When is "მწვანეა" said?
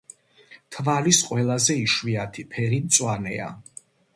2.87-3.55